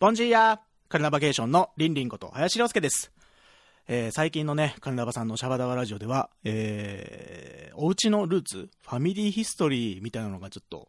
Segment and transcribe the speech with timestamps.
[0.00, 3.12] ボンジーヤカルナバケーションのリンリンこと林良介です。
[3.86, 10.88] えー最近のね、カルナバさんのシャバダバラジオでは、えーお家のルーツ、ファミリーヒストリーみたいなのがちょっと、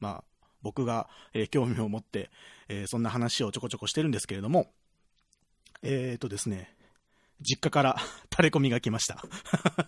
[0.00, 2.30] まあ、僕が、えー興味を持って、
[2.68, 4.70] えーそんな話をちょこちょこしてるんですけれども、
[5.82, 6.74] えーとですね、
[7.40, 7.96] 実家から
[8.30, 9.22] 垂れ込みが来ました。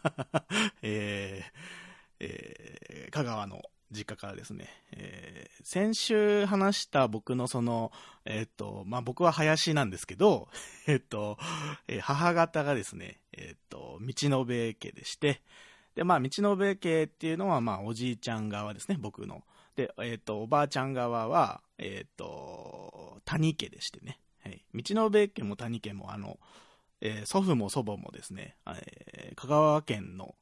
[0.83, 1.53] えー
[2.21, 3.63] えー香川の
[3.95, 7.91] 実家からですね、えー先週話した僕のその、
[8.27, 10.49] えっ、と、まあ、僕は林なんですけど、
[10.87, 11.39] えっ、と、
[11.89, 15.41] えー母方がですね、えっ、と、道の部家でして、
[15.95, 19.43] で、まあ、道の部家っていうのは、まあ、おじいちゃん側ですね、僕の。
[19.75, 24.63] で、えっ、と、おばあちゃん側は、えっ、と、谷家でしてね、はい。
[24.75, 26.39] 道の部家も谷家も、あの、
[27.01, 30.35] えー祖父も祖母もですね、えー香川県の、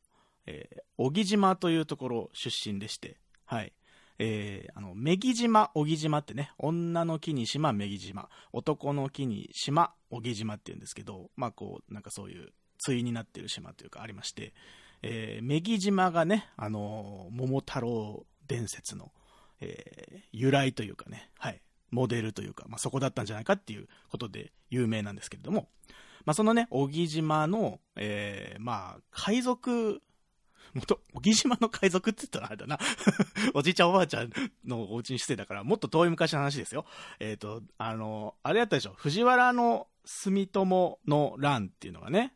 [0.47, 3.19] えー小木島というところ出身でして、
[3.52, 3.73] はい。
[4.19, 12.48] えーあの、女木島、小木島ってね、女の木に島、女木島、男の木に島、小木島って言うんですけど、まあこう、なんかそういう、
[12.84, 14.55] 対になってる島というかありまして、
[15.03, 19.12] えー、女木島がね、あのー桃太郎伝説の、
[19.61, 25.69] えー由来というかね、はい、モデルというか、まあそこだったんじゃないかっていうことで有名なんですけれども、
[26.25, 30.00] まあそのね、小木島の、えーまあ、海賊、
[30.75, 32.78] もっと、小木島の海賊って言ったらあれだな。
[33.55, 34.31] おじいちゃんおばあちゃん
[34.65, 36.87] のお家にしてたから、もっと遠い昔の話ですよ。
[37.20, 38.95] えっ、と、あの、あれやったでしょ。
[38.95, 42.34] 藤原の住友の乱っていうのがね、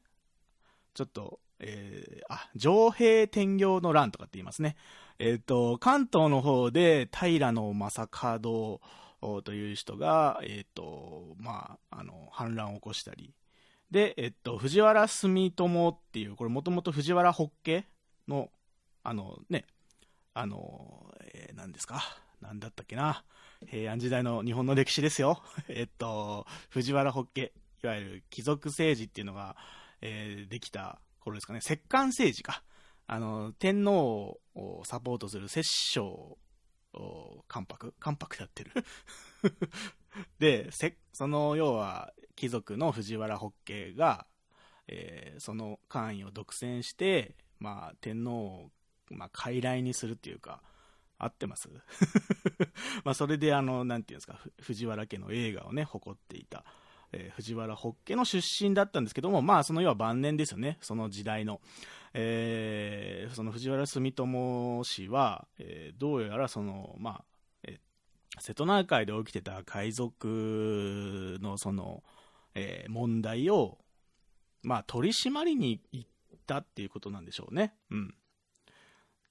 [0.95, 4.77] ちょっと、えーあ、上平天行の乱とかって言いますね。
[5.19, 8.09] えっ、と、関東の方で平野正
[8.43, 13.35] 門という人が、えっ、と、まあ、あの、反乱を起こしたり、
[13.91, 17.87] で、えっと、藤原住友っていう、これもともと藤原北家
[18.29, 18.51] の、
[19.03, 19.65] あのね、
[20.35, 22.03] あの、えー何ですか？
[22.41, 23.25] 何だったっけな？
[23.67, 25.43] 平安時代の日本の歴史ですよ。
[25.69, 29.57] えっと、藤原北家、いわゆる貴族政治っていうのが、
[30.03, 32.63] えーできた頃ですかね、摂関政治か。
[33.07, 36.39] あの、天皇をサポートする摂政
[37.49, 37.95] 関白？
[37.99, 38.73] 関白やってる。
[40.39, 40.71] で、
[41.13, 44.27] その要は貴族の藤原北家が、
[44.89, 48.71] えーその官位を独占して、まあ、天皇を、
[49.11, 50.63] まあ、傀儡にするっていうか、
[51.19, 51.69] 合ってます？
[53.05, 56.65] まあそれであの、なんていうんですか、藤原家の映画をね、誇っていた、
[57.13, 61.61] えー藤原北家の出身だったんですけども、まあその要は晩年ですよね、その時代の。
[62.13, 67.25] えーその藤原住友氏は、えーどうやらその、まあ、
[67.63, 72.03] えー瀬戸内海で起きてた海賊のその、
[72.55, 73.79] えー問題を、
[74.63, 76.11] まあ、取り締まりに行っ
[76.47, 77.75] たっていうことなんでしょうね。
[77.91, 78.15] うん。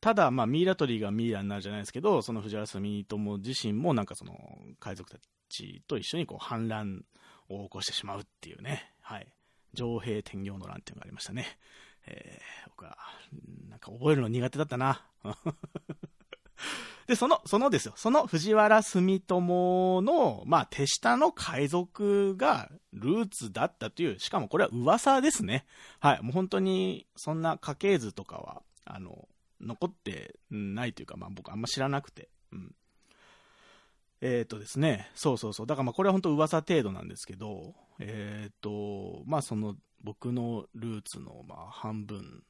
[0.01, 4.37] ただ、まあ、ミイラ取りがミイラになるじゃないですけど、その藤原住友自身も、なんかその、
[4.79, 5.17] 海賊た
[5.49, 7.03] ちと一緒にこう反乱
[7.49, 9.27] を起こしてしまうっていうね、はい。
[9.73, 11.57] 上兵天行の乱っていうのがありましたね。
[12.07, 12.97] えー僕は、
[13.69, 15.05] なんか覚えるの苦手だったな。
[17.07, 25.65] で、その、そのですよ、その藤原住友の、まあ、手下の海賊がルーツだったという、しかもこれは噂ですね。
[25.99, 29.27] はい、もう本当に、そんな家系図とかは、あの、
[29.61, 32.29] 残ってないというか、まあ僕あんま知らなくて。
[32.51, 32.75] うん。
[34.21, 35.67] えっ、とですね、そうそうそう。
[35.67, 42.43] だからまあこれは本当噂程度なんですけど、えっ、と、まあその僕のルーツのまあ半分、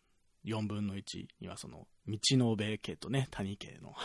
[0.45, 3.95] 4分の1にはその道の部家とね、谷家の、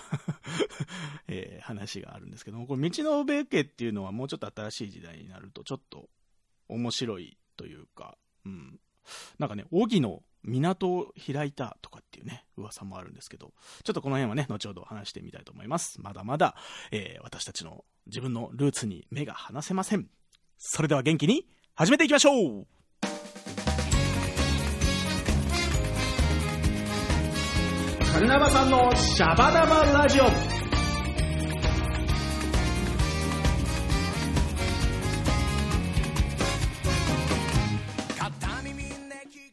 [1.28, 6.08] えー話があるんですけども、これ道の部家っていうのはもうちょっと新しい時代になるとちょっと
[6.68, 8.80] 面白いというか、うん。
[9.38, 13.52] なんかね、荻の港を開いたとかっていうね、噂もあるんですけど、
[13.84, 16.00] ちょっとこの辺はね、後ほど話してみたいと思います。
[16.00, 16.56] まだまだ、
[16.90, 20.08] えー私たちの自分のルーツに目が離せません。
[20.56, 22.79] それでは元気に始めていきましょう
[28.20, 30.24] カルナバさんのシャバダバラジオ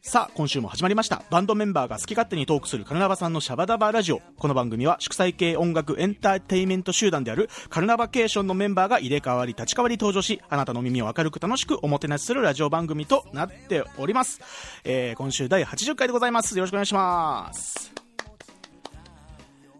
[0.02, 1.22] さあ、今週も始まりました。
[1.30, 4.20] バンドメンバーが好き勝手にトークするカルナバさんのシャバダバラジオ。
[4.38, 14.42] この番組は祝祭系音楽エンターテインメント集団であるカルナバケーションのメンバーが入れ替わり立ち替わり登場し、あなたの耳を明るく楽しくおもてなしするラジオ番組となっております。
[14.84, 16.54] えー、今週第80回でございます。
[16.58, 18.07] よろしくお願いします。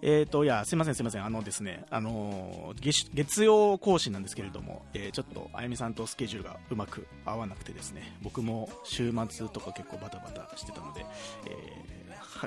[0.01, 1.25] えーと、いや、すいません、すいません。
[1.25, 11.05] あのですね、あのー月、曜更新なんですけれども、えーちょっと、あゆみさんとスケジュールがうまく合わなくてですね、僕も週末とか結構バタバタしてたので、
[11.47, 11.99] えー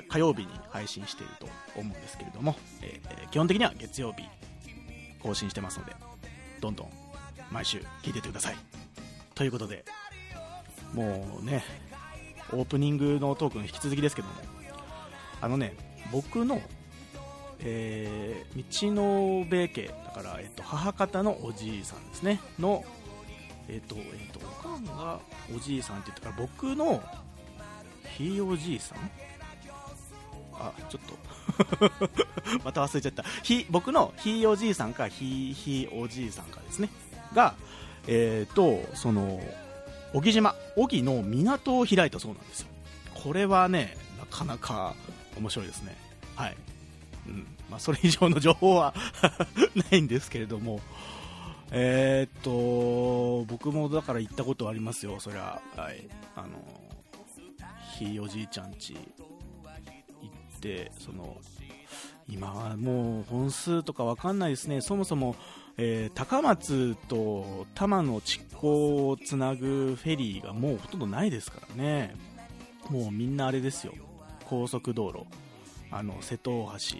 [0.08, 1.46] 火曜日に配信していると
[1.78, 4.22] 思うんですけれども、えー基本的には月曜日
[5.20, 5.92] 更新してますので、
[6.60, 6.90] どんどん
[7.50, 8.56] 毎週聞いててください。
[9.34, 9.84] ということで、
[10.94, 11.62] もうね、
[12.52, 14.34] オープニングのトークの引き続きですけども、
[15.42, 15.74] あのね、
[16.10, 16.62] 僕の、
[17.64, 22.84] えー、道の米家、だから、えっと、母方のおじいさんですね、の、
[23.68, 25.20] えっと、えっと、おかんが
[25.54, 27.02] おじいさんって言ったから、僕の
[28.16, 28.98] ひいおじいさん？
[30.54, 31.18] あ、ちょっと
[32.64, 33.24] また忘れちゃった。
[33.42, 36.88] ひ、僕のひいおじいさんか、ひいひいおじいさんかですね。
[37.34, 37.54] が、
[38.06, 39.40] えっ、ー、と、その、
[40.12, 42.68] 小木島、小木の港を開いたそうなんですよ。
[43.14, 44.94] これはね、なかなか
[45.38, 45.96] 面白いですね。
[46.36, 46.56] はい。
[47.26, 48.94] うんまあ、それ以上の情報は
[49.90, 50.80] ないんですけれども、
[51.70, 55.60] えー、っと、僕もだから行ったことありますよ、そりゃ。
[55.74, 56.06] はい。
[56.36, 56.48] あの、
[57.98, 61.38] ひいおじいちゃんち行って、その、
[62.28, 64.80] 今はもう本数とかわかんないですね。
[64.80, 65.36] そもそも、
[65.78, 72.14] えー、高松と多摩の地港をつなぐフェリーがもうほとんどないですからね。
[72.90, 73.94] もうみんなあれですよ。
[74.44, 75.24] 高速道路。
[75.92, 76.98] あの、瀬戸大橋通っ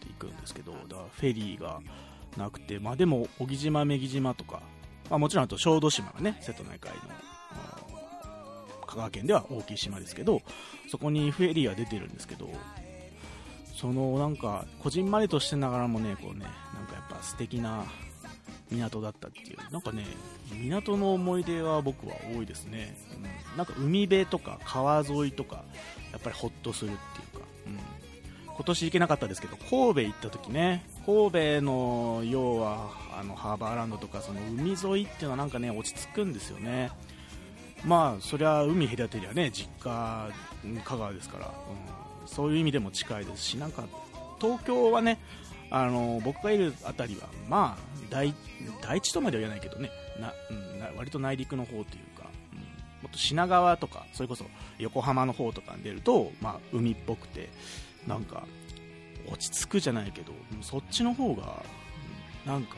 [0.00, 1.80] ていくんですけど、だからフェリーが
[2.36, 4.62] なくて、まあでも、小木島、女木島とか、
[5.10, 6.98] まあもちろんあと小豆島がね、瀬戸内海の、
[8.86, 10.40] 香川県では大きい島ですけど、
[10.88, 12.48] そこにフェリーは出てるんですけど、
[13.74, 17.84] そのなんか、こじんまりとしてながらもね、こうね、なんかやっぱ素敵な
[18.70, 20.04] 港だったっていう、なんかね、
[20.52, 22.96] 港の思い出は僕は多いですね。
[23.14, 25.64] うん、なんか海辺とか川沿いとか、
[26.12, 26.98] やっぱりほっとするって、
[28.58, 36.90] 今年行けなかったですけど、神戸行った時ね、神戸の要はあのハーバーランドとかその海沿いっていうのはなんかね、落ち着くんですよね。
[37.84, 40.28] まあ、そりゃ海隔てりゃね、実家、
[40.84, 43.84] 香川ですから、うん、そういう意味でも近いですし、なんか
[44.40, 45.20] 東京はね、
[45.70, 48.34] あの僕がいる辺りは、まあ、大
[48.80, 51.84] 大地とまでは言わないけどねな、うん、割と内陸の方という
[52.18, 52.64] か、うん、も
[53.08, 54.44] っと品川とかそれこそ
[54.78, 57.50] 横浜の方とかに出ると、まあ、海っぽくて
[58.08, 58.44] なんか
[59.30, 60.32] 落ち着くじゃないけど
[60.62, 61.62] そっちの方が
[62.46, 62.76] なんか、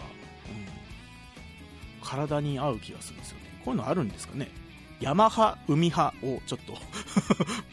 [2.00, 3.44] うん、体に合う気がするんですよね。
[3.64, 4.48] こういうのあるんですかね。
[5.00, 6.76] 山派海派をちょっと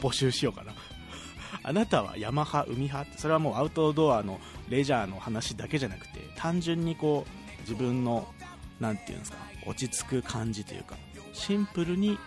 [0.00, 0.72] 募集しようかな。
[1.62, 3.10] あなたは山派海派？
[3.10, 8.32] ってそれはもうアウトドアのレジャーの話だけじゃなくて単純にこう自分の
[8.80, 10.96] 何て言うんですか落ち着く感じというか
[11.32, 12.18] シンプルに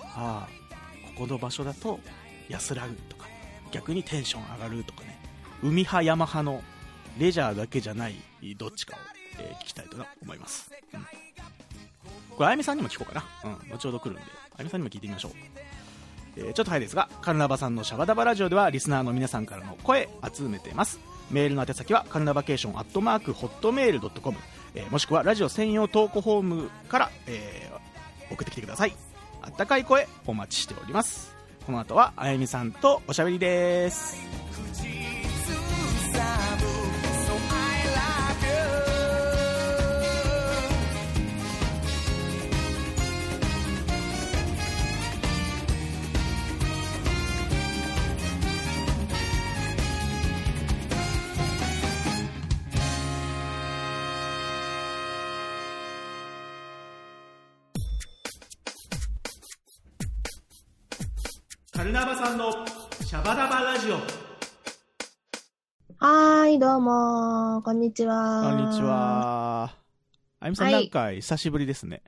[0.00, 0.48] ああ
[1.14, 2.00] ここの場所だと
[2.48, 3.13] 安らぐと。
[3.74, 5.18] 逆にテンション上がるとかね。
[5.62, 6.62] 海派山派の
[7.18, 8.14] レジャーだけじゃない
[8.56, 8.98] どっちかを、
[9.38, 11.00] えー、聞きたいと思います、うん、
[12.36, 14.24] これあやみさんにも聞こうかな、うん、後ほど来るんであ
[14.58, 15.32] やみさんにも聞いてみましょう。
[16.36, 20.98] えー、ちょっと早いですが、カルナバさんのシャバダバラジオではリスナーの皆さんからの声集めています。
[21.30, 24.38] メールの宛先はカルナバケーションアットマークホットメールドットコム。
[24.74, 28.94] えー、もしくはラジオ専用投稿フォームから、えー、送ってきてください。
[29.42, 31.33] あったかい声お待ちしております。
[31.66, 34.43] この後はあやみさんとおしゃべりです。
[62.14, 62.52] さんの
[63.04, 63.96] シャバダバラジオ。
[65.96, 68.52] はーい、どうもこんにちは。
[68.56, 69.74] こんにちは。
[70.38, 72.02] あゆみさん、なんか久しぶりですね。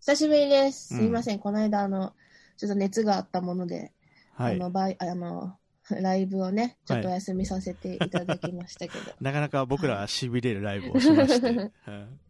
[0.00, 0.96] 久しぶりです。
[0.96, 2.12] すいません、うん、この間、あの、
[2.56, 3.92] ちょっと熱があったもので、
[4.34, 5.56] はい、あの、バイ、あの、
[5.90, 9.12] ライブをね、ちょっとお休みさせていただきましたけど。
[9.20, 11.70] なかなか僕らは痺れるライブをしまして。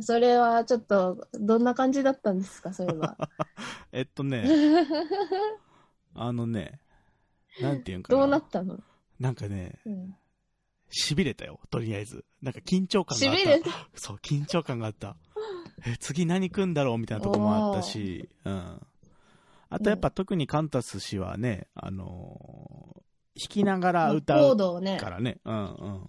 [0.00, 3.16] それはちょっと、どんな感じだったんですか、それは。
[3.92, 4.48] えっとね、
[6.14, 6.80] あのね、
[7.60, 8.18] なんていうんかな。
[8.18, 8.78] どうなったの？
[9.20, 10.16] なんかね、うん、
[10.90, 12.24] 痺れたよ、とりあえず。
[12.40, 13.42] なんか緊張感があった。
[13.42, 13.70] 痺れた？
[13.94, 15.16] そう、緊張感があった。
[15.84, 16.98] え、次何来んだろう？
[16.98, 18.86] みたいなとこもあったし、うん。
[19.68, 25.32] あとやっぱ特にカンタス氏はね、あのー、弾きながら歌うからね。
[25.32, 26.06] ねうんうん。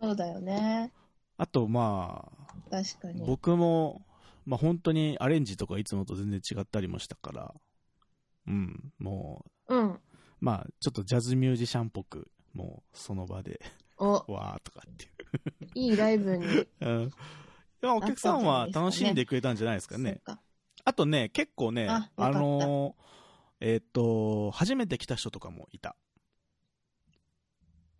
[0.00, 0.92] そうだよね。
[1.40, 2.30] あと、ま
[2.70, 3.24] あ、確かに。
[3.24, 4.02] 僕も、
[4.44, 7.54] まあ本当にアレンジとかいつもと全然違ったりもしたから、
[8.46, 10.00] うん、もう、うん。
[10.38, 13.58] まあ、ちょっとジャズミュージシャンっぽく、もうその場で、
[13.96, 15.10] お わーとかっていう。
[15.74, 16.44] いいライブに。
[16.80, 17.04] うん。
[17.04, 17.10] い
[17.86, 20.20] や、お客さんは楽しんでくれたんじゃないですかね。
[20.22, 20.42] か
[20.84, 25.96] あとね、結構ね、ああのー、えっ、ー、と、初めて来た人とかもいた。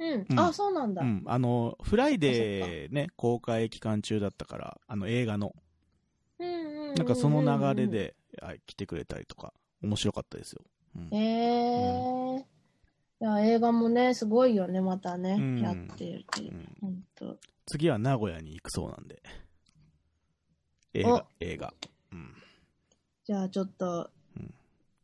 [0.00, 0.26] うん。
[0.28, 1.02] うんあ、そうなんだ。
[1.02, 1.23] うん。
[1.26, 5.54] あの、フライデーね、公開期間中だったから、あの映画の。
[6.97, 7.87] なんかその流れ。
[7.87, 9.52] で、はい来てくれたりとか、
[9.83, 10.62] 面白かったですよ。
[10.97, 12.47] うんへえ。
[13.21, 15.37] いや、映画もね、すごいよね、またね。
[15.38, 16.87] うんやってるっていうう。
[16.87, 17.04] ん。
[17.66, 19.23] 次は名古屋に行くそうなんで。
[20.95, 21.75] 映画、映画。
[22.12, 22.35] うん。
[23.25, 24.54] じゃあちょっとうん、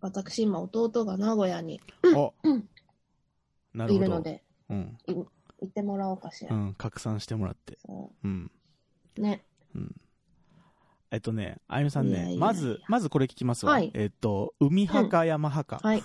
[0.00, 2.68] 私今弟が名古屋にあうん
[3.74, 4.04] なるほど。
[4.04, 4.98] いるので、うん。
[5.06, 5.26] 行
[5.64, 6.54] ってもらおうかしら。
[6.54, 7.78] うん、拡散してもらって。
[7.86, 8.50] そうん。
[9.16, 9.42] うね。
[9.74, 9.94] うん。
[11.10, 13.72] えっとね、あゆみさんね、いやいやいやまず、まずこれ聞きますわ。
[13.72, 15.88] はいえっと、海派か山派か。
[15.88, 16.02] はい。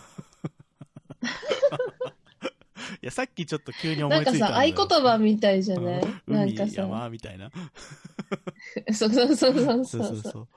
[3.02, 6.02] いや、さっきちょっと急に思ないんかさ、ついたんだよ合言葉みたいじゃない？
[6.04, 7.50] うん海、なんかさ、山みたいな。
[8.94, 10.48] そうそうそうそうそそううそうそう。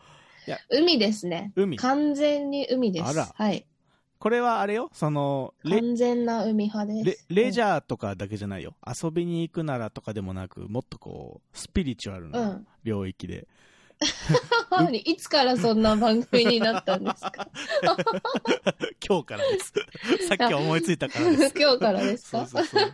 [0.70, 1.52] 海ですね。
[1.56, 1.78] 海。
[1.78, 3.06] 完全に海です。
[3.06, 3.66] あらはい。
[4.24, 7.26] これはあれよ、その、レ、完全な海派レです。
[7.28, 8.74] レジャャーとかだけじゃないよ。
[8.86, 12.30] 遊びに行くならとかでもなく、もっとこう、スピリチュアルう。
[12.30, 13.46] なん領域で。
[14.70, 14.96] 何？
[15.00, 17.48] いつからそんな番組になったんですか？
[19.06, 19.74] 今日からです。
[20.26, 21.54] さっき思いついたからです。
[21.54, 22.46] 今日からですか？
[22.46, 22.92] そうそうそう。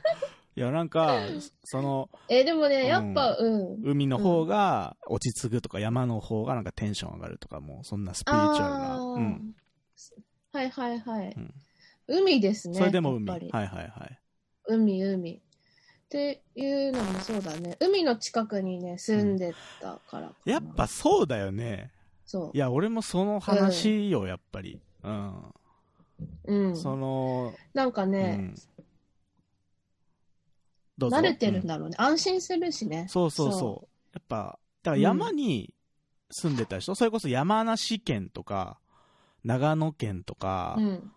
[0.56, 1.16] いや、なんか、
[1.62, 3.82] その、え、でもね、うんやっぱ、うん。
[3.84, 8.94] 海の方が落ち着くとか、山の方がなんかテンション上がるとか、もうそんなスピリチュアルな。
[8.94, 9.54] あーうん。
[10.52, 11.34] はいはいはい。
[11.36, 11.54] うん
[12.10, 12.76] 海ですね。
[12.76, 13.30] それでも海。
[13.30, 14.18] はいはいはい。
[14.66, 15.34] 海、海。
[15.34, 15.40] っ
[16.08, 17.76] ていうのもそうだね。
[17.78, 21.92] 海の近くにね、住んでたからかなやっぱそうだよね。
[22.26, 24.80] そいや、俺もその話よ、やっぱり。
[25.04, 25.38] うん。
[25.38, 25.52] う。
[26.46, 26.76] うん。
[26.76, 28.54] その、なんかうね、
[30.98, 31.96] うぞ慣れてるんうだろうね。
[31.98, 33.06] 安心するしね。
[33.08, 33.58] そうそうそう。
[33.60, 35.72] そやっぱ、だから山に
[36.30, 38.80] 住んでた人、それこそ山梨県とか、
[39.44, 41.12] 長野県とか、うん。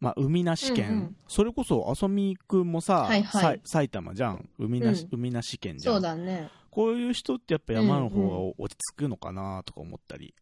[0.00, 4.48] まあ、海なし県、うんうんそれこそ、あさみくんもさ、はいはいさい埼玉じゃん。
[4.58, 5.94] 海なし、う海なし県じゃん。
[5.94, 6.50] そうだね。
[6.70, 10.34] こういう人ってやっぱ山の方うんが落ち着くのかなとか思ったり。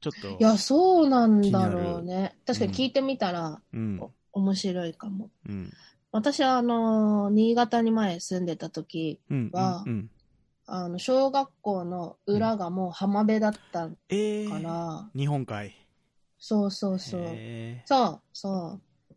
[0.00, 0.36] ちょっと。
[0.40, 2.36] いや、そうなんだろうね。
[2.46, 4.02] 確かに聞いてみたら、うん。
[4.32, 5.30] 面白いかも。
[5.48, 5.70] うん。
[6.12, 9.50] 私は、あの、新潟に前住んでた時、うん。
[9.52, 10.10] はうん。
[10.66, 14.48] あの、小学校の裏がもう浜辺だったええー。
[14.48, 15.74] から、日本海。
[16.40, 17.20] そうそうそう。
[17.20, 19.12] へそう、そう。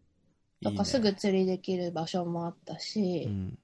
[0.61, 3.57] ーだからすいいねぐ釣りできる場所もあったうし、ん。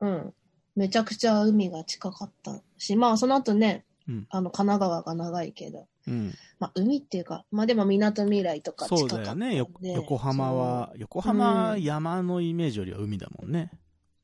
[0.00, 0.34] うん。
[0.74, 6.32] めちゃくちゃ海が近かったし、まあその後ね、うんあの、神奈川が長いけど、うん。
[6.58, 9.90] まあ海っていうか、まあでも港未来とか近そうかったんでだよね。
[9.92, 13.70] よ横浜は、横浜、うん山のイメージよりは海だもんね。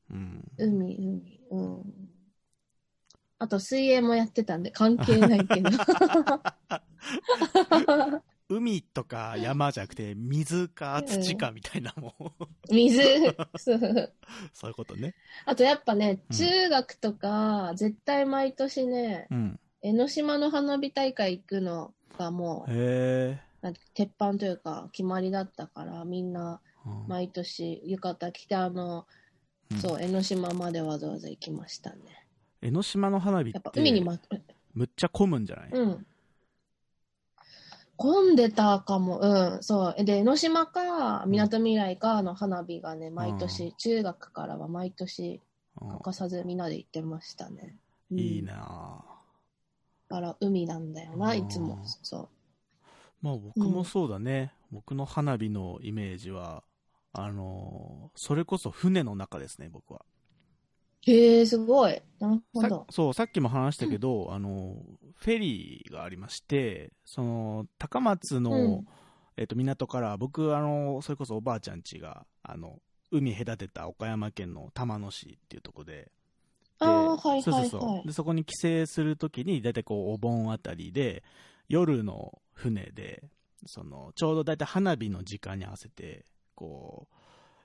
[0.09, 0.51] うん。
[0.57, 1.93] そう海、海、うん。
[3.37, 5.69] あと水泳もやってたんで関係ないけど。
[8.51, 12.73] 海とか山じゃなくて、水か土かみたいなもん。
[12.73, 13.01] 水、
[13.57, 14.13] そう。
[14.53, 15.15] そういうことね。
[15.45, 19.59] あとやっぱね、うん中学とか、絶対毎年ね、うん。
[19.81, 22.71] 江ノ島の花火大会行くのがもう、
[23.93, 29.07] 鉄板というか決まりだったから、みんなうん毎年浴衣着て、あの、
[29.71, 32.27] うんそう、江ノ島までわざわざ行きましたね。
[32.61, 34.19] 江ノ島の花火っやっぱて、海にま、
[34.73, 36.05] むっちゃ混むんじゃない、うん。
[37.97, 40.03] 混んでたかも、うん、そう。
[40.03, 45.41] で、江ノ島か、みなとみらいかの花火がね、毎う年、中学からは毎年、うん
[45.89, 47.77] 欠かさずみんなで行ってましたね。
[48.11, 49.11] うんいいなぁ
[50.09, 51.79] だから海なんだよな、うんいつも。
[52.03, 52.29] そ
[53.21, 54.53] まあ僕もそうだね。
[54.71, 56.63] 僕の花火のイメージは、
[57.13, 60.05] あのーそれこそ船の中ですね、僕は。
[61.07, 61.11] う。
[61.11, 62.01] へえ、すごい。
[62.19, 62.87] なるほさど。
[62.89, 64.75] そう、さっきも話したけど、あの、
[65.15, 68.87] フェリーがありまして、その、高松の、うん
[69.37, 72.79] えっと、港から、僕、あの、それこそおばあちゃん家が、あの、
[73.11, 76.09] 海隔てた岡山県の玉野市っていうところで、で
[76.79, 77.89] ああ、はいそうはいそうそう。
[77.91, 78.13] はいで、。
[78.13, 81.23] そこに帰省するときに、だいたいこう、お盆あたりで、
[81.69, 83.23] 夜の船で、
[83.65, 87.07] その、ちょうどだいたい花火の時間に合わせて、こ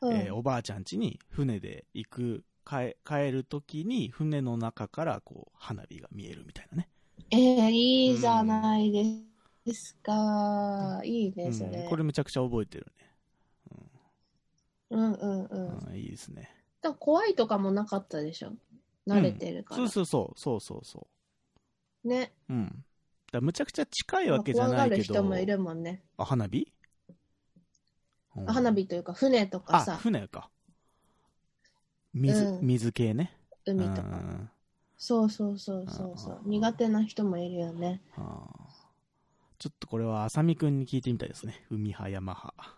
[0.01, 6.89] う、うんえーおばあちゃん家に船で行く、帰帰るときに、船の中から、こう、花火が見えるみたいなね。
[7.31, 8.93] ええいいじゃない
[9.65, 11.01] ですか。
[11.05, 11.83] いいね、それ。
[11.83, 12.87] うん、これめちゃくちゃ覚えてる
[14.91, 15.79] うんうんうん。
[15.79, 15.87] ね。
[15.89, 16.51] うん、いいですね。
[16.81, 18.53] だ怖いとかもなかったでしょ？
[19.07, 19.77] 慣れてるから。
[19.79, 21.07] そうそうそう、そうそうそ
[22.05, 22.33] ね。
[22.49, 22.53] う。
[22.53, 22.85] うん。
[23.33, 25.15] だむちゃくちゃ近いわけじゃ怖がるないけど。
[25.15, 26.03] 人もいるもんね。
[26.17, 26.73] あ、花火、
[28.37, 30.51] うんあ花火というか、船とかあ、さ、船か。
[32.17, 33.37] 水、うん水系ね。
[33.65, 34.09] 海とか。
[34.09, 34.51] うん
[34.99, 36.41] そうそうそうそうそう。
[36.43, 38.01] うん苦手な人もいるよね。
[39.59, 41.65] ちょっとこれは、あさみくんに聞いてみたいですね。
[41.71, 42.75] 海派、山派。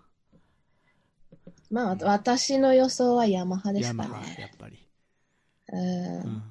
[1.70, 4.50] まあ、私の予想はヤマハですヤマハ、やかね。
[4.54, 4.78] っぱり。
[5.72, 6.42] うんうん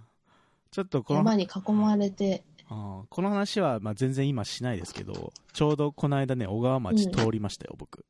[0.70, 8.06] ちょっとこの山に囲まれて、あーこの話は、まあ、全然今しないですけど、ちょうどこの間ね、小川町通りましたよ、僕。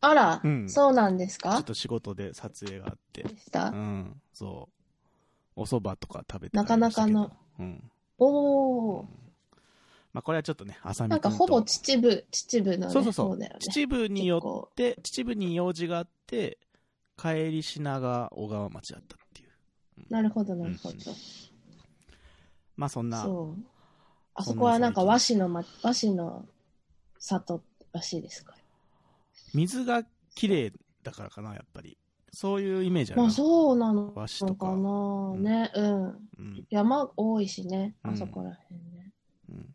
[0.00, 1.54] あら、うんそうなんですか？
[1.54, 3.22] ちょっと仕事で撮影があって。
[3.24, 4.68] でした、うん、そ
[5.56, 5.60] う。
[5.60, 7.32] お蕎麦とか食べてなかなかの。
[7.58, 7.90] うん。
[8.18, 9.06] おー。
[10.12, 13.36] まあ、これはちょっとね、浅見なんかほぼ秩父、秩父のね、そうそうそう。
[13.36, 13.50] ね。
[13.58, 16.58] 秩父によって、秩父に用事があって、
[17.16, 19.50] 帰り品が小川町だったっていう。
[20.08, 20.94] なるほど、なるほど。
[20.94, 21.02] うん
[22.76, 23.62] まあ、そんな、そう。
[24.34, 26.46] あそこはなんか和紙の、ま、和紙の
[27.18, 27.62] 里
[27.92, 28.57] らしいですから。
[29.54, 31.98] 水が綺麗だからかな、やっぱり。
[32.32, 33.26] そういうイメージあるな。
[33.28, 36.04] まあそうなの和紙とかかな、ね、うん。
[36.04, 36.66] うん。
[36.68, 39.12] 山多いしね、うんあそこら辺ね。
[39.50, 39.74] うん。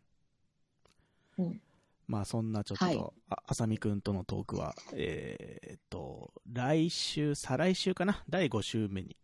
[1.38, 1.60] うん。
[2.06, 2.98] まあそんなちょっと、はい
[3.30, 8.22] あ浅見くんとのトークは、えーっと、来週、再来週かな？
[8.28, 9.16] 第5週目に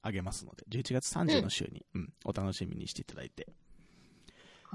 [0.00, 3.52] あげますので、11月30の週に、うん、お楽しみにしていただいて。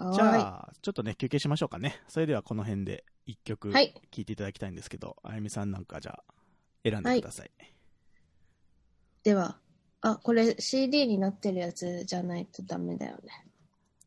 [0.03, 2.01] はじゃあ、ちょっとね、休憩しましょうかね。
[2.07, 6.33] それではこの辺で1曲はい聴いていただきたいんですけど、あゆみさんなんかじゃあ、
[6.83, 7.51] 選んでください。
[7.61, 7.65] い。
[9.23, 9.57] では、
[10.01, 13.45] あ、これ CD になってるやつじゃないとダメだよね。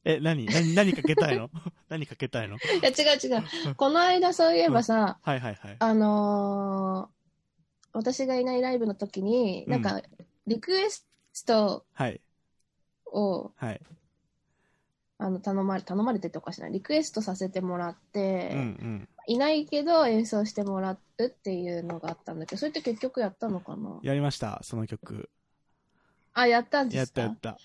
[0.05, 0.47] え、何？
[0.47, 1.51] 何、何かけたいの？
[1.89, 2.57] 何かけたいの？
[2.57, 3.75] いや、違う違う。
[3.75, 5.77] この間そういえばさ、はいはいはい。
[5.79, 7.19] あのー
[7.95, 10.01] 私がいないライブの時に、なんか、
[10.47, 11.07] リクエス
[11.47, 12.21] トはい。
[13.07, 13.81] を、はい。
[15.19, 16.69] あの、頼まれ、頼まれてっておかしいな。
[16.69, 19.09] リクエストさせてもらって、うんうん。
[19.27, 23.99] いないけど演奏してもらうっていうのがあったんだけど、それって結局やったのかな？
[24.03, 25.29] やりました、その曲。
[26.33, 27.59] あ、やったんでやっすかたやった。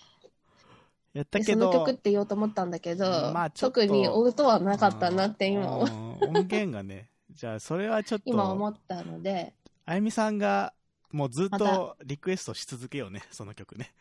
[1.13, 9.53] やったでけど、その曲って言おうと思ったんだけど、まあ特に音はなかったなって今思うん音源がね、じゃあそれはちょっ今思と、ったので、
[9.85, 10.73] あゆみさんが
[11.11, 13.93] もうずっまとリクエストし続けようね、その曲ね。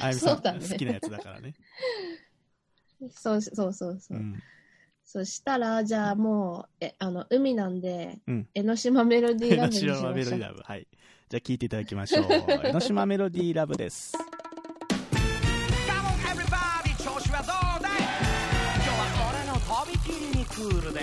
[0.00, 1.54] あゆみさ そうんだね好きなやつだからね。
[3.10, 4.20] そうそうそうそうう。
[4.20, 4.42] ん。
[5.04, 9.98] そしたら、じゃあもう、え、あの、海なんで、うん江ノ島メロディーラ江ノブにしましょう。
[10.00, 10.60] 島メロディーラブ。
[10.64, 10.88] はい。
[11.28, 12.26] じゃあ聴いていただきましょう。
[12.64, 14.12] 江ノ島メロディーラブです。
[16.98, 17.44] 調子はど
[17.78, 18.00] うだい？
[18.00, 21.00] 今日は俺のとびきりにクールで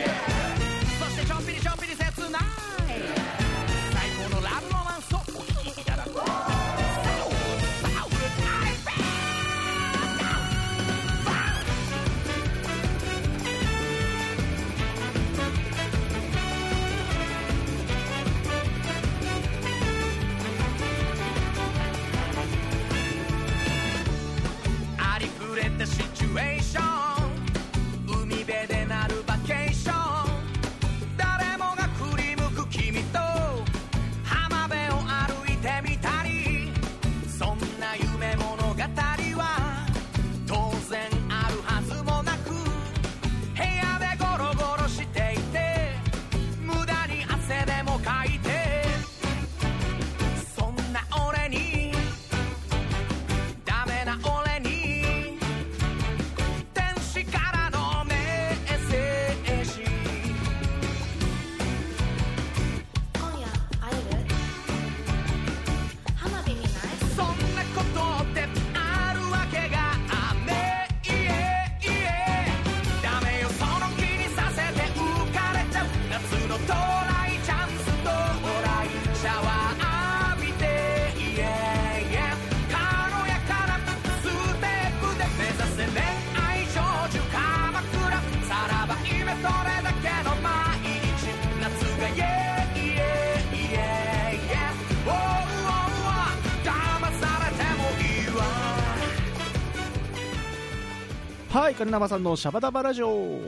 [101.82, 103.40] カルナバさんのシャバダバラジオ。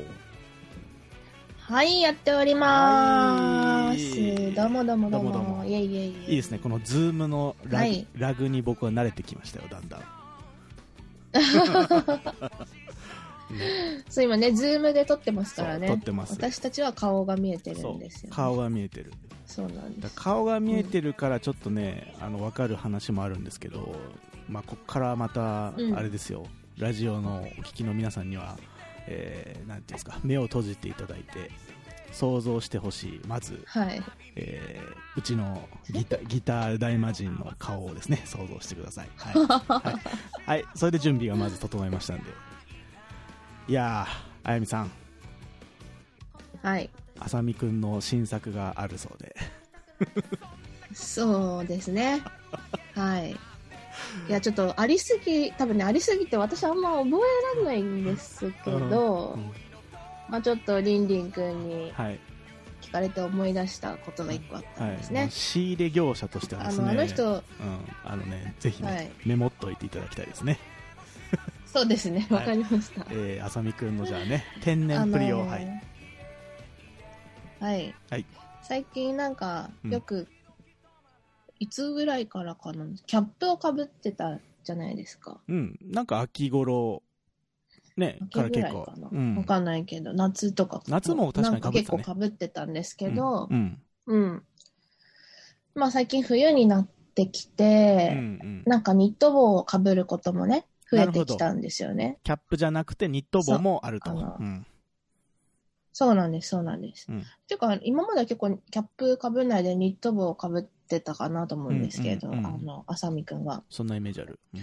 [1.60, 4.56] はい、やっております。
[4.56, 5.32] どうもどうもどうも。
[5.32, 6.32] どうもどうもイェイイェイイェイ。
[6.32, 10.02] いいですね、この Zoom のラグ,、はいラグに僕は慣れてきましたよ、だんだん。
[14.10, 15.86] そう、今ね、 Zoom で撮ってますからね。
[15.86, 18.36] そう撮ってます私たちは顔が見えてるんですよ、ね。
[18.36, 19.14] 顔が見えてる。
[19.46, 20.16] そうなんです。
[20.16, 23.96] だ顔が見えてるからちょっとね、あの分かる話もあるんですけど、
[24.50, 28.58] まあ、ここからまたうんあれですよ、ラジオのお聞きの皆さんには、
[29.08, 31.52] えーなんていうんですか目を閉じていただいて
[32.12, 34.02] 想像してほしいまず、はい。
[34.36, 39.92] えーうちのギタ ギター大魔人の顔をですね想像してください、はい は
[40.46, 42.24] いはい、それで準備がまず整いましたんで
[43.68, 44.92] いやーあやみさん
[46.64, 46.90] はい。
[47.20, 49.36] あさみくんの新作があるそうで
[50.94, 52.22] そうですね。
[52.94, 53.36] はい。
[54.28, 57.18] いや、ちょっとありすぎ、多分ね、ありすぎて私あんま覚
[57.56, 59.52] えられないんですけど、うん
[60.30, 62.20] まあちょっとりんりんくんにはい。
[62.82, 65.28] 聞かれて思い出したことが一個あったはいんですね。
[65.32, 66.84] 仕入れ業者としてはですね。
[66.84, 67.42] あの、あの人、うん、
[68.04, 70.60] あのね、ぜひね、はいメモっといていただきたいですね。
[71.66, 73.06] そうですね、はいわかりました。
[73.10, 75.82] えー、あさみくんのじゃあね、天然プリを、あのーはい。
[77.60, 77.96] はい。
[78.10, 78.26] はい
[78.64, 80.28] 最近なんか、うんよく、
[81.64, 85.40] いつぐらいからかな、キャップをかぶってたじゃないですか。
[85.48, 87.04] うん、なんか秋頃、
[87.96, 89.10] ね、秋から結構ぐらいかな。。
[89.10, 90.84] うんわかんないけど、夏とか。
[90.90, 94.44] 夏も確かに被ってたねなんか結構かぶってたんですけど、うん、うん。
[95.74, 98.64] まあ最近冬になってきうん、うて、ん。
[98.66, 102.20] なんかニット帽をかぶることもね、増えてきたんですよね。
[102.24, 104.10] キャップじゃなくてニット帽もあると。
[104.10, 104.66] そうあのうん。
[105.94, 107.06] そうなんです、そうなんです。
[107.08, 113.64] うんていうか、今までは結構キャップかぶんないでニット帽をかぶってたかなと思うんですけど、うんうんうんあの、あさみくんは。
[113.70, 114.40] そんなイメージある。
[114.54, 114.62] うん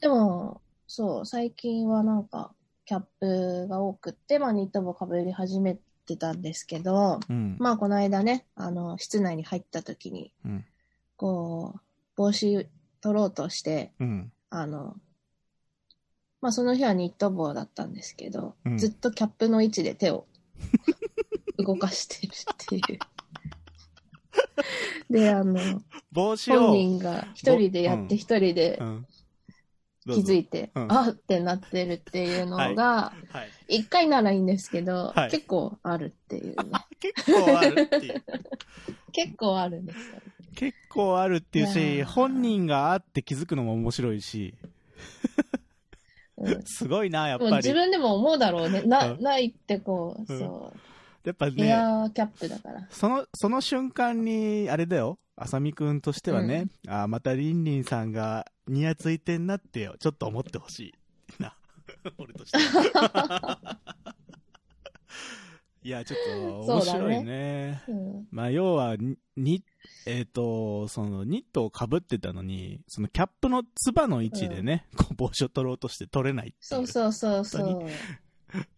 [0.00, 2.52] でも、そう、最近はなんか、
[2.84, 7.56] キャップが多くって、まあニット帽かぶり始めてたんですけど、うん。
[7.58, 10.64] まあこの間ね、あの、室内に入った時に、うん。
[11.16, 11.80] こう、
[12.16, 12.68] 帽子
[13.00, 14.32] 取ろうとして、うん。
[14.50, 14.96] あの、
[16.42, 20.26] まあその日はニット帽だったんですけど、うんずっとキャップの位置で手を
[21.56, 22.98] 動かしてるっていう。
[25.14, 26.60] で、あの、帽子を。
[26.60, 29.06] 本人が一人でやって一人でうん。
[30.06, 33.76] 気づいいて、うんあってなってるっていうのが、はい。
[33.78, 36.56] 一回ならいいんですけど、はい結構あるっていうね。
[37.00, 38.24] 結構あるっていう。
[39.12, 40.02] 結構あるんですよ。
[40.56, 44.54] 結構あるっていういし、本人があって気づくのも面白いし、
[46.36, 47.52] うん、 すごいな、やっぱり。
[47.56, 48.82] 自分でも思うだろうね。
[48.82, 50.78] な、うんないってこう、うんそう。
[51.24, 52.86] やっぱエね、アーキャップだから。
[52.90, 61.42] その、その瞬間に、あれだよ、あさみくんとしてはね、あーまたりんりんさんがニヤついてんなって、ちょっと思ってほしい。
[61.42, 61.56] な。
[62.18, 62.58] 俺として
[62.98, 63.78] は。
[65.82, 67.82] いや、ちょっと面白いね。
[67.88, 68.26] うん。
[68.30, 69.62] まあ、要は、に、に
[70.06, 77.86] えっ、と、その、ニットを被ってたのに、そのキャップのつばの位置でね、こう帽子を取ろうとして取れないっていそうそうそうそう。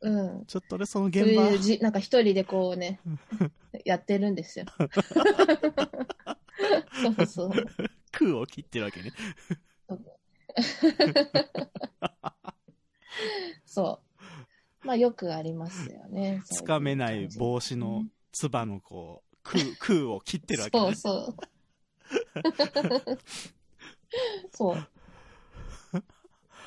[0.00, 0.44] うん。
[0.46, 3.00] ちょっと俺そのそう現場、いうじ、なんか一人でこうね、
[3.84, 4.66] やってるんですよ。
[7.16, 7.52] そうそう。
[8.12, 9.12] 空を切ってるわけね。
[13.64, 14.86] そう。
[14.86, 16.42] まあよくありますよね。
[16.46, 20.94] つかめない帽子のつばのこう、空、 空を切ってるわけね。
[20.94, 21.36] そう
[24.52, 24.74] そう。
[24.74, 24.88] そう。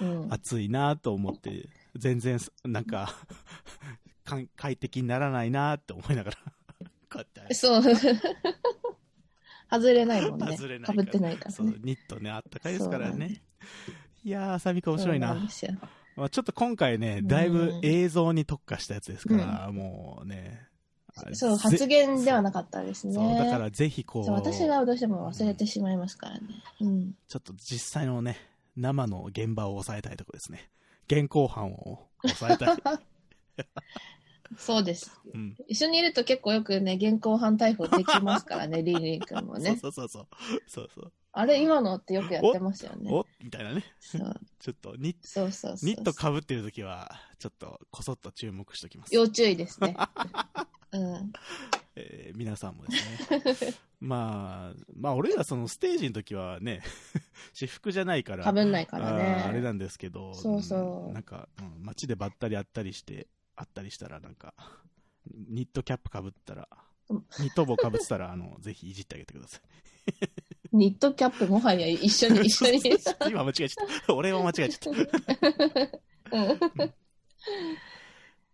[0.02, 0.34] うん。
[0.34, 1.70] 暑いなと思って、
[2.00, 3.14] 全然、なんか、
[4.56, 6.38] 快適にならないなって思いながら、
[7.12, 7.54] こうやって。
[7.54, 7.84] そう。
[9.72, 10.58] 外れないもんね。
[10.58, 13.44] 外れないかぶってないからそうね。、ニットね、あったかいですからね。
[14.24, 15.30] いやー、あさみくん面白いな。
[15.30, 15.78] そうんですよ
[16.16, 20.68] まあ、ちょっと今回ね、だいぶ映像に特化したやつですから、もうね。
[21.34, 23.14] そう、ぜ発言ではなかったですね。
[23.14, 26.48] そう、だからぜひこう私がどうしても忘れてしまいますからね。
[26.82, 27.16] うん。
[27.28, 28.38] ちょっと実際のね、
[28.76, 30.70] 生の現場を抑えたいところですね。
[31.10, 32.78] 現行犯を抑えたい。
[34.58, 35.12] そうです。
[35.34, 35.56] うん。
[35.68, 39.78] 一緒にいると結構よくね、現行犯逮捕できますからね、リンリン君もね。
[39.82, 40.62] そうそうそうそう。
[40.68, 41.14] そうそう。
[41.32, 43.12] あれ、今のってよくやってますよね。
[43.12, 43.84] おみたいなね。
[44.60, 45.90] ちょっとニッ、そうそうそう。
[45.90, 49.14] ニット被ってるときは、ちょっとこそっと注目しておきます。
[49.14, 49.96] 要注意ですね。
[50.92, 51.32] うん。
[51.96, 53.74] えー皆さんもですね。
[54.00, 56.82] まあ、まあ俺らそのステージの時はね、
[57.54, 59.24] 私服じゃないから、かぶんないからあね。
[59.46, 64.54] ーあれなんですけど、そうそうんなんか、うん街でばったり会ったりして、会ったりしたら、なんか、
[65.28, 66.68] ニットキャップかぶったら、
[67.10, 69.62] うんニット帽かぶってたら、あの、ぜひいじってあげてください。
[70.72, 72.82] ニットキャップもはや一緒に、一緒に。
[73.30, 74.14] 今間違えちゃった。
[74.14, 74.94] 俺は間違えちゃっ
[76.32, 76.38] た。
[76.38, 76.94] うん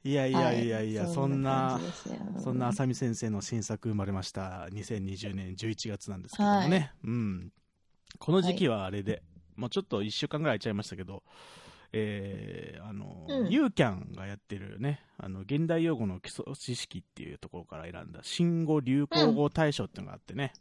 [0.06, 1.80] いやいやいやいや、はいそんな
[2.38, 4.68] そんな浅見先生の新作生まれました。
[4.72, 6.78] 2020年11月なんですけどもね。
[6.80, 7.52] はうん。
[8.20, 9.24] この時期はあれで、
[9.56, 11.24] もうちょっと1週間ぐらい空いちゃいましたけど、
[11.92, 20.54] えー、あの、うんユーキャンがやってるね、あの、現代用語の基礎知識っていうところから選んだ新語・流行語大賞っていうのがあってね。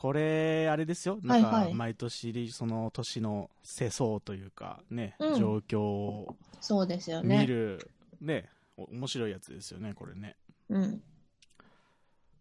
[0.00, 1.18] これ、あれですよ。
[1.22, 7.46] なんか、毎年、その年の世相というか、ね、うん状況をそうですよ見ね。
[7.46, 10.36] る、ね、お面白いやつですよね、これね。
[10.70, 11.02] うん。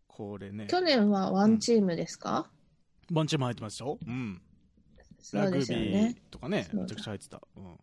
[0.07, 0.67] これね。
[0.67, 2.49] 去年はワンチームですか、
[3.11, 3.99] ボンチも入ってましたよ。
[4.07, 4.41] うん。
[5.19, 6.15] そうですラグビーよね。
[6.31, 7.41] とかね、そうだめちゃくちゃ入ってた。
[7.57, 7.77] うん。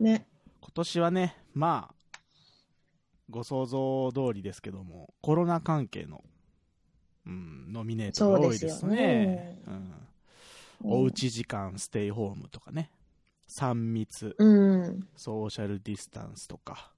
[0.00, 0.26] ね。
[0.60, 2.18] 今年はね、まあ、
[3.30, 6.24] ご想像通りですけども、コロナ関係の
[7.26, 8.86] うん、ノミネートが多いですね。
[8.86, 8.96] そうで
[9.64, 9.92] すようん
[10.84, 12.90] おうち時間、ステイホームとかね。
[13.48, 15.08] 3密、うん。
[15.16, 16.92] ソーシャルディスタンスとか、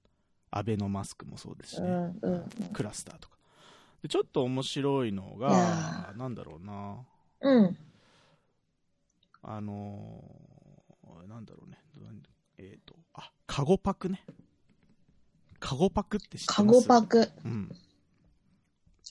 [0.51, 1.89] アベノマスクもそうですしね。
[1.89, 2.19] うん。
[2.23, 2.49] うん。
[2.73, 3.37] クラスターとか。
[4.03, 6.97] でちょっと面白いのいがや、なんだろうな。
[7.41, 7.77] うん。
[9.43, 11.79] あのーなんだろうね。
[12.57, 14.25] えっ、と、あ、カゴパクね。
[15.61, 16.81] カゴパクって知ってカます？
[16.81, 17.31] ゴパク。
[17.45, 17.71] うん。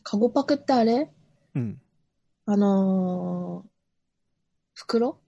[0.03, 1.12] カゴパクってあれ？
[1.55, 1.81] うん。
[2.45, 3.69] あのー、
[4.73, 5.19] 袋？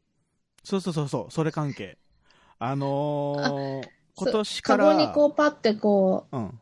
[0.63, 1.97] そうそうそうそう、それ関係。
[2.59, 6.59] あのー今年かカら、ゴにこうパってこううん。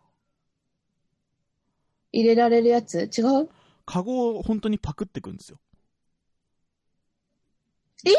[2.11, 3.09] 入れられるやつ？
[3.17, 3.49] 違う？
[3.85, 5.59] カゴを本当にパクってくんですよ。
[8.05, 8.11] え？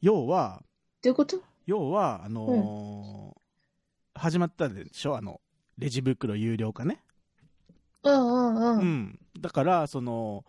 [0.00, 0.62] 要は、
[1.02, 1.40] どういうこと？
[1.66, 3.36] 要は、あのー
[4.18, 5.16] 始まったでしょ？
[5.18, 5.42] あの、
[5.76, 7.02] レジ袋有料化ね。
[8.10, 8.80] うんうんう。
[8.80, 9.18] うんん。
[9.40, 10.44] だから、その、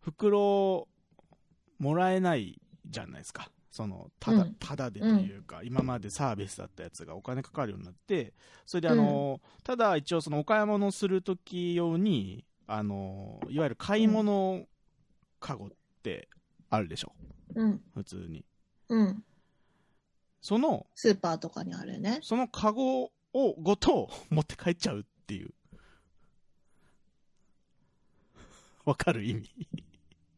[0.00, 0.88] 袋、
[1.78, 3.50] もらえないじゃないですか。
[3.70, 8.32] その、ただ、うんただでというか、今までサービスだったやつがお金かかるようになって、
[8.64, 14.66] それであのーただ一応そのお買い物するとき用に、あのーいわゆる買い物
[15.40, 15.68] カゴっ
[16.02, 16.28] て
[16.70, 17.12] あるでしょ
[17.54, 17.82] うん。
[17.94, 18.44] 普通に。
[18.88, 19.24] うん。
[20.40, 22.20] その、スーパーとかにあるね。
[22.22, 23.10] そのカゴを
[23.60, 25.52] ごと持って帰っちゃうっていう。
[28.86, 29.50] わかる意味。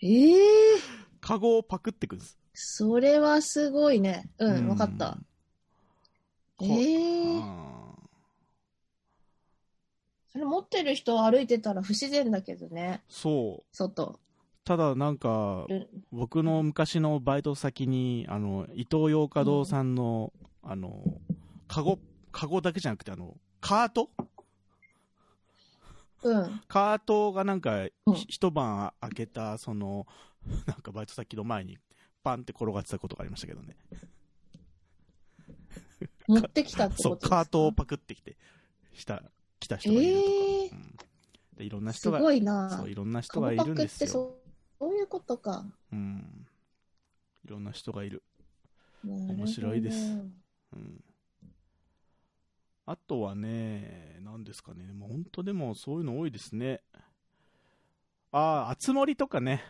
[0.00, 0.80] ええ
[1.20, 2.38] カゴをパクってくんです。
[2.54, 4.30] それはすごいね。
[4.38, 5.18] うん、わかった。
[6.56, 7.78] こええうん
[10.32, 13.02] それ持ってる人歩いてたら不自然だけどね。
[13.08, 13.76] そう。
[13.76, 14.18] 外。
[14.64, 20.32] ただなんか、うん僕の昔のバイト先に、あの、伊東洋華堂さんの、
[20.62, 21.02] あの、
[21.66, 21.98] カゴ、
[22.32, 24.11] カゴだけじゃなくて、あの、カート
[26.22, 26.61] うん。
[26.68, 30.07] カートがなんか、うんひ一晩開けた、その、
[30.66, 31.78] なんかバイト先の前に、
[32.22, 33.76] パンって転がってたことがありましたけどね。
[36.26, 37.37] 持ってきたってそう、ことですか？
[37.37, 38.37] カートをパクってきて、
[38.94, 39.22] した、
[39.61, 40.26] 来た人がいるとか。
[40.26, 40.96] ええうん
[41.59, 44.11] でいろんなす人が、ごいなそう、いろんな人がいるんですよ。
[44.11, 44.35] そう
[44.78, 45.66] そういうことか。
[45.92, 46.46] うん。
[47.44, 48.22] いろんな人がいる。
[49.04, 49.96] 面面白いです
[50.72, 51.04] うん。
[52.90, 56.81] あとはね、何ですかね、もう本当でもそういうの多いですね。
[58.33, 59.62] ああ、あつ森とかね。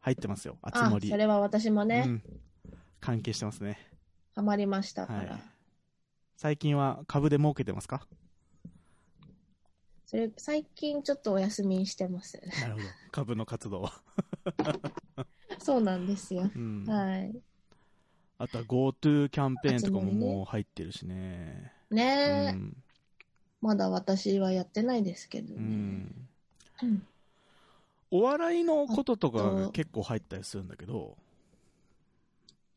[0.00, 1.10] 入ってますよ、あつあ、森。
[1.10, 2.22] それは私もね、うん。
[3.00, 3.76] 関係してますね。
[4.34, 5.36] ハマりましたかはら。
[5.36, 5.42] い。
[6.38, 8.06] 最近は株で儲けてますか？
[10.06, 12.40] それ、最近ちょっとお休みにしてます。
[12.62, 12.88] なるほど。
[13.12, 13.92] 株の活動は。
[15.60, 16.50] そうなんですよ。
[16.54, 16.86] うん。
[16.86, 17.42] はい。
[18.38, 21.72] あとは GoTo キャンペーンとかももう入ってるしね。
[21.90, 22.76] ねえ、うん。
[23.60, 25.64] まだ私はやってないですけどうね。
[25.64, 26.28] ん。
[26.82, 27.06] うん
[28.10, 31.16] お笑いのこととか結構入ったりするんだけど、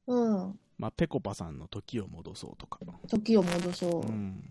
[0.07, 0.59] うん。
[0.77, 2.79] まあ、ぺこぱさんの時を戻そうとか。
[3.07, 4.07] 時を戻そう。
[4.07, 4.43] うん。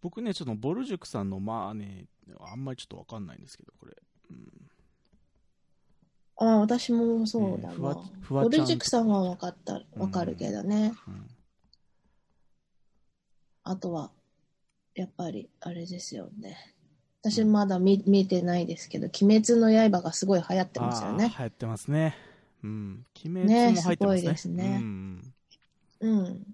[0.00, 2.06] 僕ね、ちょっとボルジュクさんの、まあね、
[2.40, 3.94] あんまりちょっとわかんないんですけど、これ。
[4.30, 4.70] うん
[6.40, 8.04] ああ、私もそうだねふわわ。
[8.22, 10.94] ふわちゃんボルジュクさんはわかった、わかるけどね。
[11.06, 11.26] うん
[13.62, 14.10] あとは、
[14.94, 16.56] やっぱり、あれですよね。
[17.22, 21.28] 私まだ見見てないですけど、鬼滅の刃がすごい流行ってますよね。
[21.28, 22.16] 流行ってますね。
[22.64, 23.04] うん。
[23.24, 24.22] 鬼滅ねも入ってますね。
[24.22, 25.34] すごいですねうん。
[26.00, 26.46] うん。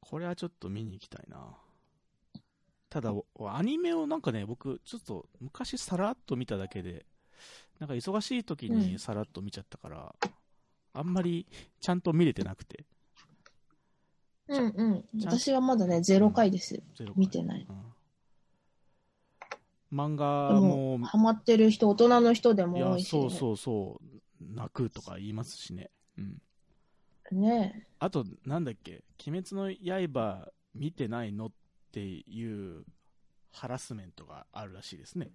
[0.00, 1.56] これはちょっと見に行きたいな。
[2.90, 7.06] ただ、おアニメをなんかね、僕、ちょっと昔さらっと見ただけで、
[7.78, 10.14] なんか忙しい時うんにさらっと見ちゃったから、
[10.92, 11.46] あんまり
[11.80, 12.84] ちゃんと見れてなくて。
[14.48, 15.04] うんうん。
[15.24, 16.82] 私はまだね、ゼロ回です。
[16.96, 17.66] ゼロ見てない。
[17.68, 17.96] うん
[19.92, 23.16] 漫画でもも、ハマってる人、大人の人でいも多い、し。
[23.16, 25.90] やそうそうそう、泣くとか言いますしね。
[26.18, 27.40] うん。
[27.40, 29.72] ねあと、なんだっけ、鬼滅の
[30.12, 31.52] 刃見てないのっ
[31.92, 32.84] ていう
[33.50, 35.30] ハラスメントがあるらしいですね。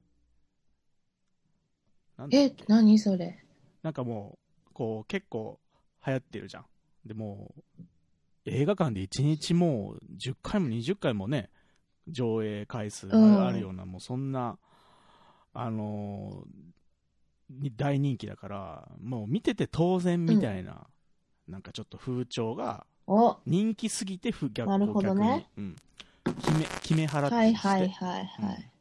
[2.21, 3.43] なんえけ、何それ？
[3.81, 4.37] なんかも
[4.69, 5.59] う、こう、結構
[6.05, 6.65] 流行ってるじゃん。
[7.05, 7.83] でもう、
[8.45, 11.49] 映画館で1日もう10回も20回もね、
[12.07, 14.57] 上映回数がうんあるような、もうそんな、
[15.53, 16.71] あのー
[17.59, 20.87] に大人気だから、もう見てて当然みたいな、
[21.49, 25.75] なんかちょっと風潮がお、人気すぎて不逆なるほどねうん、
[26.23, 28.71] 決め決め払ってはいはいはいはい。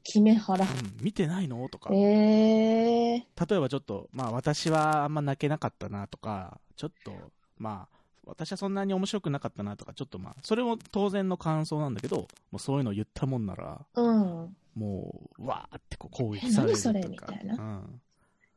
[0.00, 0.64] 決め腹。
[0.64, 1.68] うん、見てないの？
[1.68, 7.12] とか、えー、例えばちょっと、まあ私はあんま泣けなかったなとか、ちょっと、
[7.58, 14.56] まあ、私はそんなに面白くなかったなとか、ちょっとまあ、それも当然の感想なんだけど、もうそういうの言ったもんなら、うん。
[14.74, 16.90] もう、わーってこう攻撃されるとか。
[16.90, 18.00] え何それみたいなうん。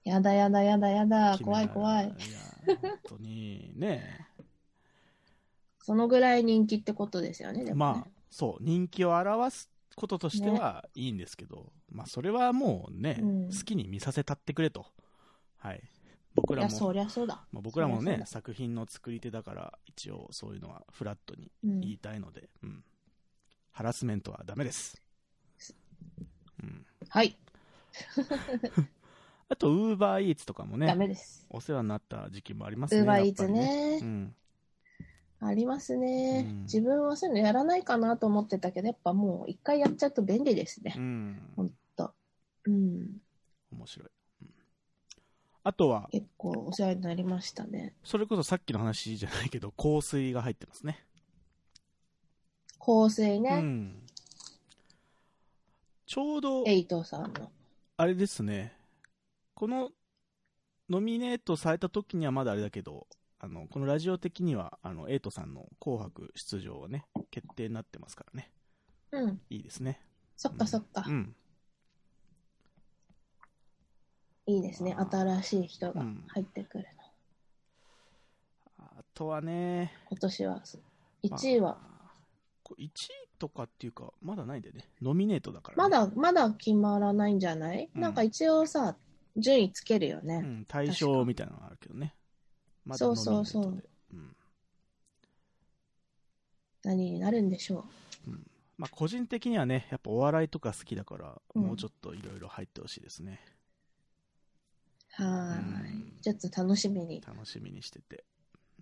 [0.04, 2.06] やだやだやだやだ、怖い怖い。
[2.06, 4.28] いや、本当に、ね
[5.82, 7.74] そのぐらい人気ってことですよね、でもね。
[7.76, 14.86] まあ、そう、人気を表すこととしてはいいんですけど、まあ、それはもうね、うん好きに見させたってくれと。
[15.58, 15.82] はい。
[16.36, 17.46] 僕らも、そりゃそうだ。
[17.52, 22.84] まあ、僕らもね作品の作り手だから、一応そういうのはフラットにうん言いたいので、うん。
[23.72, 25.02] ハラスメントはダメです。
[26.62, 26.86] うん。
[27.10, 27.38] はい、
[29.50, 31.46] あと、ウーバーイーツとかもダね、メです。
[31.50, 33.02] お世話になった時期もありますね。
[33.02, 34.36] ウーバーイーツねうん。
[35.48, 41.00] ありますね、うん自分はそういうのやらないかなと思ってたけど、やっぱもう一回やっちゃうと便利ですねう。
[41.00, 41.42] ん。
[41.56, 42.14] ほんと。
[42.66, 43.22] うん。
[43.72, 44.10] 面白い。
[44.42, 44.50] うん
[45.68, 47.96] あとは、結構お世話になりましたね。
[48.04, 51.04] それこそさっきの話じゃないけど、香水が入ってますね。
[52.78, 54.04] 香水うね、ん。
[56.06, 57.52] ちょうど、エイトさんの。
[57.98, 58.78] あれですね、
[59.56, 59.90] この、
[60.88, 63.08] ノミネートされた時にはまだあれだけど、
[63.46, 68.52] あの、このラジオ的には、あの、エイトさんの紅白出場がね、決定になってますからね。
[69.12, 69.42] うん。
[69.52, 70.02] いいですね。
[70.36, 71.06] そっかそっか。
[71.08, 71.36] うん。
[74.48, 74.96] いいですね。
[74.98, 76.86] 新しい人が入ってくる
[78.80, 78.88] の。
[78.88, 80.64] あとはね、今年は。
[81.24, 82.12] 1位は、あ
[82.64, 82.90] こ1位
[83.38, 84.90] とかっていうか、まだないんだよね。
[85.04, 88.98] ノミネートだから、まだ、まだ決まらないんじゃない、うんなんか一応さ、
[89.38, 90.42] 順位つけるよね。
[90.44, 92.16] うん、対象みたいなのがあるけどね。
[92.86, 94.36] まだそうそうそうノミネートでうん。
[96.84, 97.86] 何になるんでしょ
[98.78, 103.40] まあ、個人的にはね、やっぱお笑いとか好きだから、うんもうちょっといろいろ入ってほしいですね。
[105.20, 105.24] う。
[105.24, 105.58] は
[106.20, 106.22] い。
[106.22, 107.22] ちょっと楽しみに。
[107.26, 108.26] 楽しみにしてて。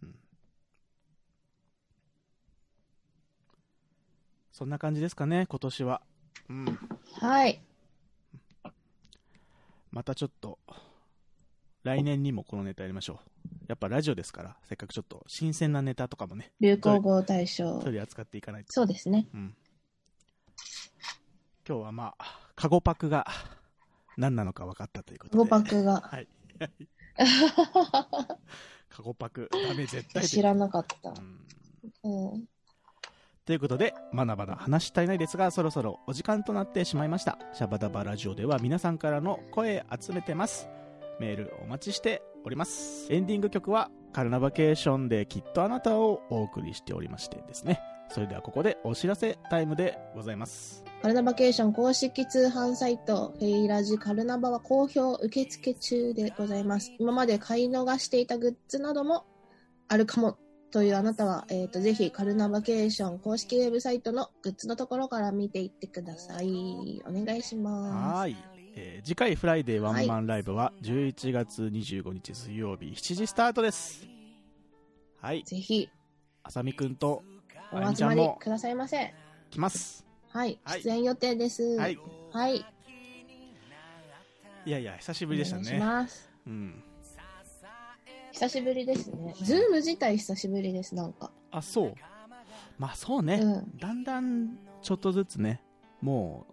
[0.01, 0.15] うん。
[4.51, 6.01] そんな感じですかね、今年は。
[6.49, 6.79] うん。
[7.19, 7.61] はい。
[9.91, 10.57] またちょっと、
[11.83, 13.32] 来年にもこのネタやりましょう。
[13.67, 17.79] やっぱラジオですから、せっかくちょっと新鮮なネタとかもね、流行語大賞。
[17.79, 18.71] 取り扱っていかないと。
[18.71, 19.27] そうですね。
[19.33, 19.55] うん。
[21.67, 23.25] 今日はまあ、カゴパクが
[24.17, 25.37] 何なのか分かったということで。
[25.37, 26.01] 語爆が。
[26.01, 26.27] はい。
[28.89, 31.13] カゴパク、ダメ絶対知らなかったう。
[31.13, 31.39] ん
[32.03, 32.45] うん。
[33.45, 37.37] ということで、まだまだ話したいないですが、そろそろお時間となってしまいました。
[37.53, 40.69] シャバダバラジオでは皆さんからの声集めてます。
[41.19, 43.07] メールお待ちしております。
[43.11, 47.81] エンディング曲は、カルナバケーションできっとあなたをお送りしておりましてですね。
[48.09, 50.83] それではここでお知らせタイムでございます。
[51.01, 56.91] カルナバケーション公式通販サイト、フェイラジカルナバは好評受付中でございます。
[56.99, 59.25] 今まで買い逃していたグッズなども
[59.87, 60.37] あるかも
[60.71, 67.01] というあなたは、えっ、と、ぜひカルナバケーション公式ウェブサイトのグッズのところから見ていってください。
[67.05, 68.17] お願いします。
[68.17, 68.52] はーい。
[68.75, 74.07] えー次回フライデーワンマンライブは11月25日水曜日7時スタートです。
[75.19, 75.43] はい。
[75.43, 75.89] ぜひ、
[76.43, 77.23] あさみくんと
[77.71, 79.13] お集まりくださいませ。
[79.51, 80.05] 来ます。
[80.29, 80.59] はい。
[80.63, 81.63] はい出演予定です。
[81.77, 81.97] はい。
[82.31, 82.65] はい。
[84.65, 85.79] いやいや、久しぶりでしたお願いしね。
[85.79, 86.29] ます。
[86.47, 86.83] うん。
[88.31, 89.35] 久しぶりですね。
[89.43, 91.31] Zoom 自体久しぶりです、なんか。
[91.51, 91.93] あ、そう。
[92.79, 93.35] まあそうね。
[93.35, 95.61] うんだんだんちょっとずつね、
[96.01, 96.52] もう、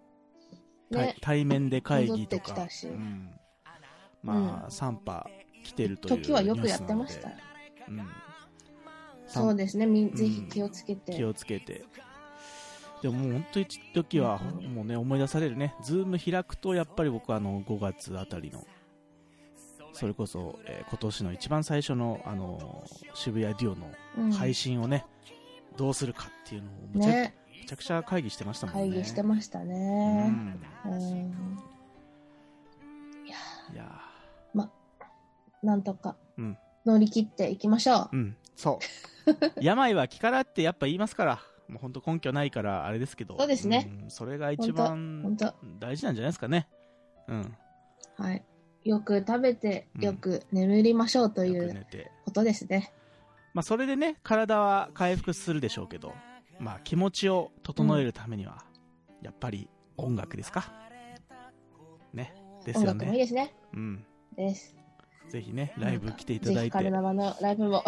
[0.91, 1.15] ね。
[1.21, 3.29] 対面で会議とかうん、
[4.23, 5.29] まあ、3波
[5.63, 7.29] 来てるという時はよくやってました
[9.27, 9.87] そうですね。
[10.13, 11.13] ぜひ気をつけて。
[11.13, 11.85] 気をつけて。
[13.01, 15.73] でももう本当に一時は、もうね、思い出されるね。
[15.81, 18.67] ズーム開くと、やっぱり僕はあの、5月あたりの、
[19.93, 25.05] それこそ、えー今年の一番最初の、あの、渋谷デュオうんの配信をね、
[25.77, 27.63] どうするかっていうのをむちゃ,、ね。
[27.63, 28.81] むちゃくちゃ会議してましたもんね。
[28.81, 30.29] 会議してましたうね。
[30.29, 30.59] ん。
[30.85, 31.59] うん。
[33.25, 33.85] いや
[35.63, 36.57] なんとかーうん。
[36.85, 38.17] 乗り切っていきましょう。
[38.17, 38.35] うん。
[38.55, 38.79] そ
[39.25, 39.61] う。
[39.61, 41.39] 病は気からってやっぱ言いますから。
[41.67, 43.37] もう本当根拠ないからあれですけど。
[43.37, 45.37] そうですねんそれが一番
[45.79, 46.67] 大事なんじゃないですかね。
[47.27, 47.55] うん。
[48.17, 48.43] はい。
[48.83, 51.85] よく食べて、うんよく眠りましょうという。
[52.25, 52.91] ことですね。
[53.53, 56.13] まあそれでね、体は回復するでしょうけど、
[56.61, 58.63] まあ気持ちを整えるためには、
[59.23, 60.71] やっぱり音楽ですか。
[62.13, 62.33] ね。
[62.63, 63.23] ですよ音楽もいいね。
[63.23, 63.55] ですね。
[63.73, 64.05] うん。
[64.37, 64.75] です。
[65.29, 66.91] ぜひね、ライブ来ていただいてぜひカル。
[66.91, 67.83] ナバのライブも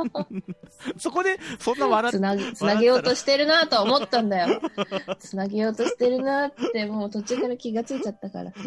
[0.98, 4.60] そこで、そんな笑っつなぎ、つなげようとしてるなと思ったんだよ。
[5.18, 8.60] つなげようとしてるなって、もう途中から気がついちゃったからさ。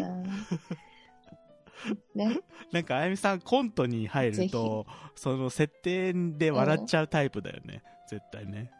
[2.16, 2.40] ね。
[2.72, 7.82] なんか、あやみさんコントに入ると、その設定で笑っちゃうタイプだよね。
[8.08, 8.72] 絶対ね。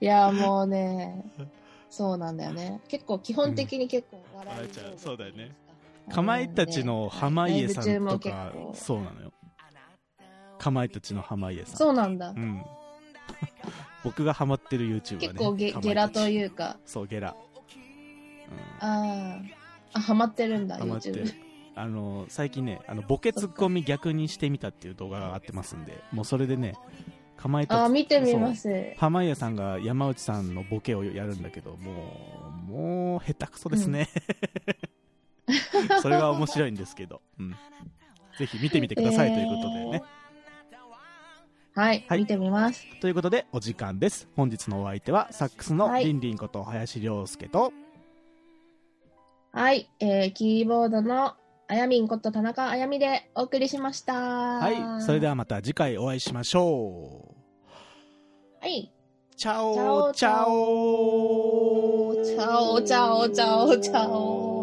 [0.00, 1.24] いや、もうね、
[1.90, 2.80] そうなんだよね。
[2.88, 5.54] 結構、基本的に結構笑い笑っちゃうそうだよね。
[6.08, 6.16] か。
[6.16, 9.32] かまいたちの濱家さんとかそうなのよ。
[10.58, 11.76] かまいたちの濱家さん。
[11.76, 12.30] そうなんだ。
[12.30, 12.32] う。
[12.34, 12.64] ん。
[14.04, 17.34] 僕がハマってる YouTuber ね結構ゲゲラというか、そうゲラ、
[18.82, 19.40] うん、あ
[19.94, 21.24] あ、あ、ハマってるんだ、ハマってる。
[21.24, 21.44] YouTube。
[21.76, 26.74] あの最近ねあのボケツッコミ逆にしてみたっていう動画が上がってますんでもうそれでね
[27.36, 27.78] かまいたち。
[27.78, 28.94] あー、見てみます。
[28.96, 34.08] 濱家さんが山内さんのボケをやるんだけどもうもう下手くそですね、
[36.00, 37.54] それが面白いんですけど、うん、
[38.38, 40.02] ぜひ見てみてくださいということでね、
[41.74, 42.18] はい、はい。
[42.20, 42.86] 見てみます。
[43.00, 44.28] ということでお時間です。
[44.36, 46.04] 本日のお相手はサックスのはい。
[46.04, 47.72] りんりんこと林亮介と、
[49.52, 51.34] はい、えー、キーボードの
[51.66, 54.14] あやみんこと田中あやみでお送りしました。
[54.14, 57.34] はいそれではまた次回お会いしましょ
[58.60, 58.92] うはい。
[59.36, 64.53] チャオチャオチャオチャオチャオチャオ。